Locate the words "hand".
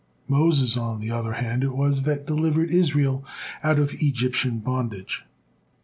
1.33-1.63